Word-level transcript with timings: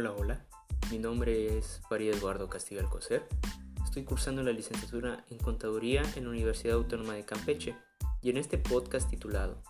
Hola, 0.00 0.12
hola. 0.12 0.46
Mi 0.90 0.96
nombre 0.96 1.58
es 1.58 1.82
Farid 1.86 2.14
Eduardo 2.14 2.48
Castillo 2.48 2.80
Alcocer. 2.80 3.22
Estoy 3.84 4.02
cursando 4.04 4.42
la 4.42 4.50
licenciatura 4.50 5.26
en 5.28 5.36
Contaduría 5.36 6.00
en 6.16 6.24
la 6.24 6.30
Universidad 6.30 6.76
Autónoma 6.76 7.12
de 7.12 7.26
Campeche 7.26 7.76
y 8.22 8.30
en 8.30 8.38
este 8.38 8.56
podcast 8.56 9.10
titulado 9.10 9.62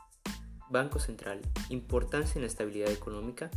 Banco 0.70 1.00
Central, 1.00 1.40
importancia 1.68 2.36
en 2.36 2.42
la 2.42 2.46
estabilidad 2.46 2.92
económica, 2.92 3.50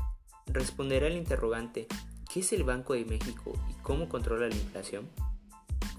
responderá 0.47 1.05
el 1.05 1.15
interrogante 1.15 1.85
¿qué 2.33 2.39
es 2.39 2.51
el 2.53 2.63
Banco 2.63 2.93
de 2.93 3.05
México 3.05 3.53
y 3.69 3.75
cómo 3.83 4.09
controla 4.09 4.47
la 4.47 4.55
inflación? 4.55 5.07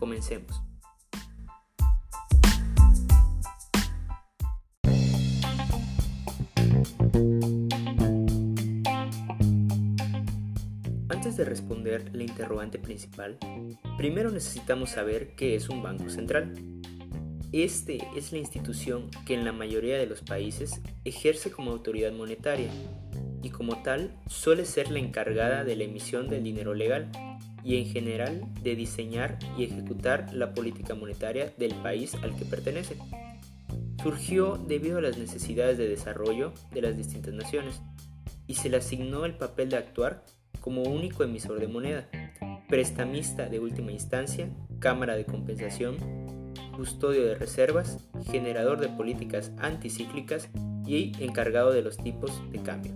Comencemos. 0.01 0.61
Antes 11.25 11.39
de 11.39 11.47
responder 11.47 12.15
la 12.15 12.23
interrogante 12.23 12.79
principal, 12.79 13.39
primero 13.97 14.31
necesitamos 14.31 14.91
saber 14.91 15.35
qué 15.35 15.55
es 15.55 15.71
un 15.71 15.83
banco 15.83 16.11
central. 16.11 16.53
Este 17.51 18.07
es 18.15 18.31
la 18.33 18.37
institución 18.37 19.09
que 19.25 19.33
en 19.33 19.47
la 19.47 19.53
mayoría 19.53 19.97
de 19.97 20.05
los 20.05 20.21
países 20.21 20.83
ejerce 21.07 21.51
como 21.51 21.71
autoridad 21.71 22.13
monetaria 22.13 22.69
y 23.43 23.49
como 23.49 23.83
tal 23.83 24.15
suele 24.27 24.67
ser 24.67 24.91
la 24.91 24.99
encargada 24.99 25.65
de 25.65 25.77
la 25.77 25.85
emisión 25.85 26.29
del 26.29 26.45
dinero 26.45 26.75
legal 26.75 27.11
y 27.65 27.79
en 27.79 27.87
general 27.87 28.43
de 28.63 28.77
diseñar 28.77 29.39
y 29.57 29.65
ejecutar 29.65 30.31
la 30.35 30.53
política 30.53 30.95
monetaria 30.95 31.55
del 31.57 31.75
país 31.77 32.15
al 32.17 32.37
que 32.37 32.45
pertenece. 32.45 32.99
Surgió 34.03 34.59
debido 34.59 34.99
a 34.99 35.01
las 35.01 35.17
necesidades 35.17 35.79
de 35.79 35.89
desarrollo 35.89 36.53
de 36.75 36.83
las 36.83 36.99
distintas 36.99 37.33
naciones 37.33 37.81
y 38.47 38.57
se 38.57 38.69
le 38.69 38.77
asignó 38.77 39.25
el 39.25 39.39
papel 39.39 39.71
de 39.71 39.79
actuar 39.79 40.23
como 40.65 40.81
único 40.85 41.23
emisor 41.23 41.61
de 41.61 41.69
moneda, 41.69 42.09
prestamista 42.71 43.51
de 43.51 43.61
última 43.61 43.93
instancia, 43.93 44.49
cámara 44.79 45.15
de 45.15 45.27
compensación, 45.27 45.99
custodio 46.75 47.27
de 47.27 47.35
reservas, 47.35 48.09
generador 48.31 48.81
de 48.81 48.89
políticas 48.89 49.53
anticíclicas 49.59 50.49
y 50.87 51.13
encargado 51.23 51.71
de 51.71 51.83
los 51.83 51.99
tipos 51.99 52.43
de 52.51 52.63
cambio. 52.63 52.93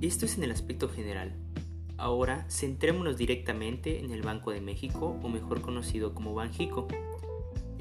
Esto 0.00 0.26
es 0.26 0.38
en 0.38 0.44
el 0.44 0.52
aspecto 0.52 0.88
general. 0.88 1.34
Ahora 1.96 2.46
centrémonos 2.48 3.16
directamente 3.16 3.98
en 3.98 4.12
el 4.12 4.22
Banco 4.22 4.52
de 4.52 4.60
México, 4.60 5.18
o 5.22 5.28
mejor 5.28 5.60
conocido 5.60 6.14
como 6.14 6.34
Banjico, 6.34 6.86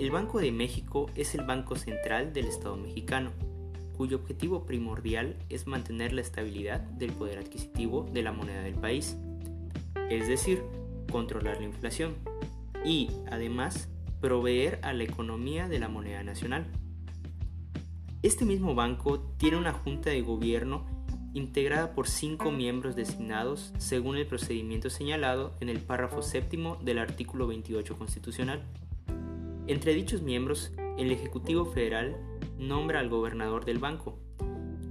el 0.01 0.09
Banco 0.09 0.39
de 0.39 0.51
México 0.51 1.11
es 1.15 1.35
el 1.35 1.45
banco 1.45 1.75
central 1.75 2.33
del 2.33 2.47
Estado 2.47 2.75
mexicano, 2.75 3.29
cuyo 3.95 4.17
objetivo 4.17 4.65
primordial 4.65 5.35
es 5.49 5.67
mantener 5.67 6.11
la 6.11 6.21
estabilidad 6.21 6.79
del 6.79 7.11
poder 7.11 7.37
adquisitivo 7.37 8.09
de 8.11 8.23
la 8.23 8.31
moneda 8.31 8.63
del 8.63 8.73
país, 8.73 9.15
es 10.09 10.27
decir, 10.27 10.63
controlar 11.11 11.57
la 11.59 11.65
inflación 11.65 12.15
y, 12.83 13.11
además, 13.29 13.89
proveer 14.21 14.79
a 14.81 14.93
la 14.93 15.03
economía 15.03 15.67
de 15.67 15.77
la 15.77 15.87
moneda 15.87 16.23
nacional. 16.23 16.65
Este 18.23 18.43
mismo 18.43 18.73
banco 18.73 19.19
tiene 19.37 19.57
una 19.57 19.71
junta 19.71 20.09
de 20.09 20.21
gobierno 20.23 20.83
integrada 21.35 21.93
por 21.93 22.07
cinco 22.07 22.49
miembros 22.49 22.95
designados 22.95 23.71
según 23.77 24.17
el 24.17 24.25
procedimiento 24.25 24.89
señalado 24.89 25.53
en 25.59 25.69
el 25.69 25.79
párrafo 25.79 26.23
séptimo 26.23 26.77
del 26.77 26.97
artículo 26.97 27.45
28 27.45 27.99
constitucional. 27.99 28.63
Entre 29.71 29.93
dichos 29.93 30.21
miembros, 30.21 30.73
el 30.97 31.13
Ejecutivo 31.13 31.63
Federal 31.63 32.17
nombra 32.59 32.99
al 32.99 33.07
gobernador 33.07 33.63
del 33.63 33.79
banco, 33.79 34.19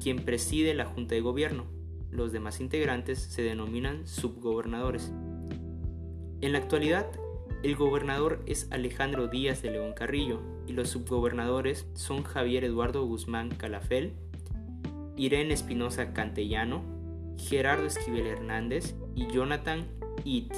quien 0.03 0.25
preside 0.25 0.73
la 0.73 0.87
Junta 0.87 1.15
de 1.15 1.21
Gobierno. 1.21 1.67
Los 2.11 2.33
demás 2.33 2.61
integrantes 2.61 3.19
se 3.19 3.43
denominan 3.43 4.07
subgobernadores. 4.07 5.13
En 6.41 6.53
la 6.53 6.59
actualidad, 6.61 7.11
el 7.63 7.77
gobernador 7.77 8.43
es 8.47 8.69
Alejandro 8.71 9.29
Díaz 9.29 9.61
de 9.61 9.73
León 9.73 9.93
Carrillo 9.93 10.41
y 10.67 10.73
los 10.73 10.89
subgobernadores 10.89 11.87
son 11.93 12.23
Javier 12.23 12.65
Eduardo 12.65 13.05
Guzmán 13.05 13.51
Calafel, 13.51 14.15
Irene 15.15 15.53
Espinosa 15.53 16.15
Cantellano, 16.15 16.83
Gerardo 17.37 17.85
Esquivel 17.85 18.27
Hernández 18.27 18.95
y 19.15 19.27
Jonathan 19.27 19.87
It. 20.25 20.55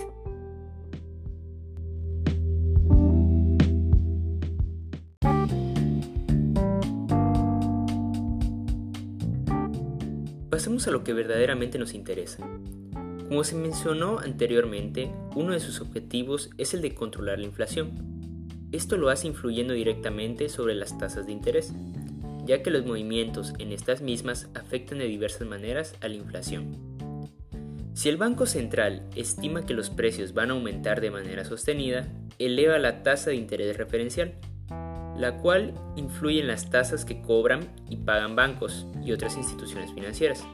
Pasemos 10.62 10.86
a 10.86 10.92
lo 10.92 11.02
que 11.02 11.12
verdaderamente 11.12 11.76
nos 11.76 11.92
interesa. 11.92 12.48
Como 13.28 13.42
se 13.42 13.56
mencionó 13.56 14.20
anteriormente, 14.20 15.10
uno 15.34 15.54
de 15.54 15.58
sus 15.58 15.80
objetivos 15.80 16.50
es 16.56 16.72
el 16.72 16.82
de 16.82 16.94
controlar 16.94 17.40
la 17.40 17.46
inflación. 17.46 18.38
Esto 18.70 18.96
lo 18.96 19.08
hace 19.08 19.26
influyendo 19.26 19.74
directamente 19.74 20.48
sobre 20.48 20.76
las 20.76 20.96
tasas 20.96 21.26
de 21.26 21.32
interés, 21.32 21.72
ya 22.46 22.62
que 22.62 22.70
los 22.70 22.86
movimientos 22.86 23.54
en 23.58 23.72
estas 23.72 24.02
mismas 24.02 24.50
afectan 24.54 24.98
de 24.98 25.08
diversas 25.08 25.48
maneras 25.48 25.96
a 26.00 26.06
la 26.06 26.14
inflación. 26.14 26.76
Si 27.94 28.08
el 28.08 28.16
Banco 28.16 28.46
Central 28.46 29.02
estima 29.16 29.66
que 29.66 29.74
los 29.74 29.90
precios 29.90 30.32
van 30.32 30.50
a 30.50 30.54
aumentar 30.54 31.00
de 31.00 31.10
manera 31.10 31.44
sostenida, 31.44 32.06
eleva 32.38 32.78
la 32.78 33.02
tasa 33.02 33.30
de 33.30 33.36
interés 33.36 33.76
referencial, 33.76 34.34
la 35.16 35.36
cual 35.38 35.74
influye 35.96 36.40
en 36.40 36.46
las 36.46 36.70
tasas 36.70 37.04
que 37.04 37.20
cobran 37.20 37.68
y 37.88 37.96
pagan 37.96 38.36
bancos 38.36 38.86
y 39.04 39.12
otras 39.12 39.36
instituciones 39.36 39.92
financieras. 39.92 40.44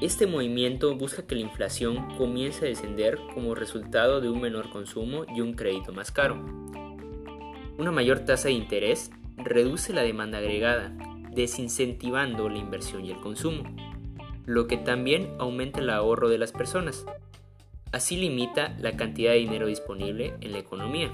Este 0.00 0.26
movimiento 0.26 0.96
busca 0.96 1.26
que 1.26 1.36
la 1.36 1.42
inflación 1.42 2.16
comience 2.16 2.64
a 2.64 2.68
descender 2.68 3.18
como 3.34 3.54
resultado 3.54 4.20
de 4.20 4.28
un 4.28 4.40
menor 4.40 4.70
consumo 4.70 5.24
y 5.32 5.40
un 5.40 5.54
crédito 5.54 5.92
más 5.92 6.10
caro. 6.10 6.44
Una 7.78 7.92
mayor 7.92 8.20
tasa 8.20 8.48
de 8.48 8.54
interés 8.54 9.12
reduce 9.36 9.92
la 9.92 10.02
demanda 10.02 10.38
agregada, 10.38 10.92
desincentivando 11.30 12.48
la 12.48 12.58
inversión 12.58 13.04
y 13.04 13.12
el 13.12 13.20
consumo, 13.20 13.62
lo 14.44 14.66
que 14.66 14.76
también 14.76 15.34
aumenta 15.38 15.80
el 15.80 15.90
ahorro 15.90 16.28
de 16.28 16.38
las 16.38 16.50
personas. 16.50 17.06
Así 17.92 18.16
limita 18.16 18.74
la 18.80 18.96
cantidad 18.96 19.32
de 19.32 19.38
dinero 19.38 19.68
disponible 19.68 20.34
en 20.40 20.52
la 20.52 20.58
economía 20.58 21.12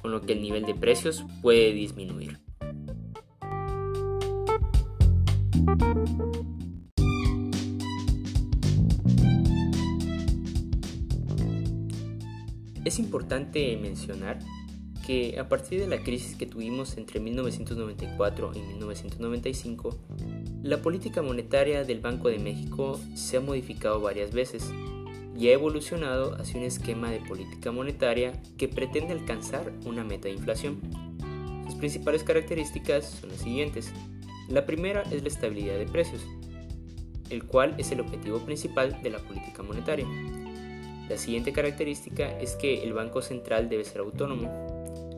con 0.00 0.10
lo 0.10 0.22
que 0.22 0.32
el 0.32 0.42
nivel 0.42 0.64
de 0.64 0.74
precios 0.74 1.24
puede 1.42 1.72
disminuir. 1.72 2.38
Es 12.84 12.98
importante 12.98 13.76
mencionar 13.76 14.38
que 15.06 15.38
a 15.38 15.48
partir 15.48 15.80
de 15.80 15.86
la 15.86 16.02
crisis 16.02 16.36
que 16.36 16.46
tuvimos 16.46 16.96
entre 16.96 17.20
1994 17.20 18.52
y 18.54 18.60
1995, 18.60 19.98
la 20.62 20.80
política 20.82 21.22
monetaria 21.22 21.84
del 21.84 22.00
Banco 22.00 22.28
de 22.28 22.38
México 22.38 22.98
se 23.14 23.36
ha 23.36 23.40
modificado 23.40 24.00
varias 24.00 24.32
veces 24.32 24.72
y 25.40 25.48
ha 25.48 25.54
evolucionado 25.54 26.34
hacia 26.34 26.60
un 26.60 26.66
esquema 26.66 27.10
de 27.10 27.20
política 27.20 27.72
monetaria 27.72 28.32
que 28.58 28.68
pretende 28.68 29.14
alcanzar 29.14 29.72
una 29.86 30.04
meta 30.04 30.28
de 30.28 30.34
inflación. 30.34 30.78
Sus 31.64 31.76
principales 31.76 32.22
características 32.22 33.06
son 33.06 33.30
las 33.30 33.40
siguientes. 33.40 33.90
La 34.48 34.66
primera 34.66 35.02
es 35.10 35.22
la 35.22 35.28
estabilidad 35.28 35.78
de 35.78 35.86
precios, 35.86 36.26
el 37.30 37.44
cual 37.46 37.74
es 37.78 37.90
el 37.90 38.00
objetivo 38.00 38.40
principal 38.40 39.02
de 39.02 39.08
la 39.08 39.18
política 39.18 39.62
monetaria. 39.62 40.06
La 41.08 41.16
siguiente 41.16 41.54
característica 41.54 42.38
es 42.38 42.54
que 42.56 42.82
el 42.82 42.92
Banco 42.92 43.22
Central 43.22 43.70
debe 43.70 43.84
ser 43.84 44.02
autónomo. 44.02 44.50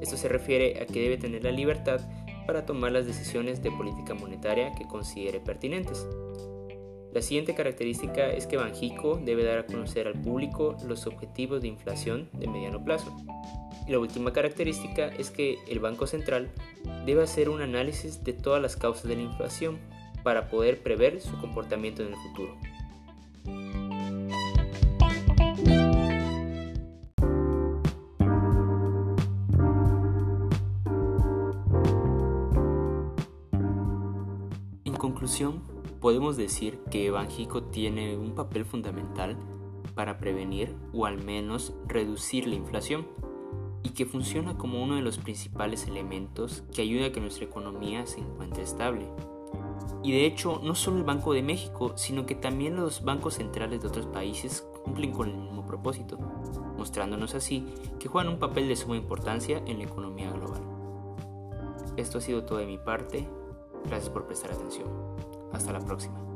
Esto 0.00 0.16
se 0.16 0.28
refiere 0.28 0.80
a 0.80 0.86
que 0.86 1.00
debe 1.00 1.16
tener 1.16 1.42
la 1.42 1.50
libertad 1.50 2.00
para 2.46 2.64
tomar 2.64 2.92
las 2.92 3.06
decisiones 3.06 3.60
de 3.60 3.72
política 3.72 4.14
monetaria 4.14 4.72
que 4.72 4.86
considere 4.86 5.40
pertinentes. 5.40 6.06
La 7.12 7.20
siguiente 7.20 7.54
característica 7.54 8.30
es 8.30 8.46
que 8.46 8.56
Banjico 8.56 9.20
debe 9.22 9.44
dar 9.44 9.58
a 9.58 9.66
conocer 9.66 10.06
al 10.06 10.18
público 10.18 10.78
los 10.86 11.06
objetivos 11.06 11.60
de 11.60 11.68
inflación 11.68 12.30
de 12.32 12.48
mediano 12.48 12.82
plazo. 12.82 13.14
Y 13.86 13.92
la 13.92 13.98
última 13.98 14.32
característica 14.32 15.08
es 15.08 15.30
que 15.30 15.58
el 15.68 15.78
Banco 15.78 16.06
Central 16.06 16.50
debe 17.04 17.22
hacer 17.22 17.50
un 17.50 17.60
análisis 17.60 18.24
de 18.24 18.32
todas 18.32 18.62
las 18.62 18.76
causas 18.76 19.04
de 19.04 19.16
la 19.16 19.22
inflación 19.22 19.78
para 20.22 20.48
poder 20.48 20.82
prever 20.82 21.20
su 21.20 21.38
comportamiento 21.38 22.02
en 22.02 22.08
el 22.08 22.16
futuro. 22.16 22.56
En 34.84 34.94
conclusión, 34.94 35.71
podemos 36.02 36.36
decir 36.36 36.80
que 36.90 37.10
Banjico 37.10 37.62
tiene 37.62 38.18
un 38.18 38.34
papel 38.34 38.66
fundamental 38.66 39.38
para 39.94 40.18
prevenir 40.18 40.74
o 40.92 41.06
al 41.06 41.22
menos 41.22 41.72
reducir 41.86 42.46
la 42.46 42.56
inflación, 42.56 43.06
y 43.84 43.90
que 43.90 44.06
funciona 44.06 44.56
como 44.56 44.82
uno 44.82 44.96
de 44.96 45.02
los 45.02 45.18
principales 45.18 45.86
elementos 45.86 46.64
que 46.74 46.82
ayuda 46.82 47.06
a 47.06 47.12
que 47.12 47.20
nuestra 47.20 47.44
economía 47.44 48.06
se 48.06 48.20
encuentre 48.20 48.62
estable. 48.62 49.08
Y 50.02 50.12
de 50.12 50.26
hecho, 50.26 50.60
no 50.62 50.74
solo 50.74 50.98
el 50.98 51.04
Banco 51.04 51.32
de 51.32 51.42
México, 51.42 51.92
sino 51.96 52.26
que 52.26 52.34
también 52.34 52.76
los 52.76 53.04
bancos 53.04 53.34
centrales 53.34 53.82
de 53.82 53.88
otros 53.88 54.06
países 54.06 54.66
cumplen 54.84 55.12
con 55.12 55.28
el 55.28 55.36
mismo 55.36 55.64
propósito, 55.66 56.18
mostrándonos 56.76 57.34
así 57.34 57.64
que 57.98 58.08
juegan 58.08 58.32
un 58.32 58.38
papel 58.38 58.68
de 58.68 58.76
suma 58.76 58.96
importancia 58.96 59.62
en 59.66 59.78
la 59.78 59.84
economía 59.84 60.30
global. 60.30 60.62
Esto 61.96 62.18
ha 62.18 62.20
sido 62.20 62.44
todo 62.44 62.58
de 62.58 62.66
mi 62.66 62.78
parte, 62.78 63.28
gracias 63.84 64.10
por 64.10 64.26
prestar 64.26 64.52
atención. 64.52 65.11
Hasta 65.52 65.72
la 65.72 65.80
próxima. 65.80 66.31